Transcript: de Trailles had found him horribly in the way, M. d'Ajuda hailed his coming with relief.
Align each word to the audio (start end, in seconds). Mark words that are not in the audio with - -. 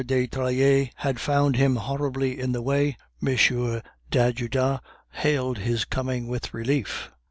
de 0.03 0.25
Trailles 0.25 0.89
had 0.95 1.19
found 1.19 1.55
him 1.57 1.75
horribly 1.75 2.39
in 2.39 2.53
the 2.53 2.61
way, 2.63 2.97
M. 3.23 3.35
d'Ajuda 4.09 4.81
hailed 5.11 5.59
his 5.59 5.85
coming 5.85 6.27
with 6.27 6.55
relief. 6.55 7.11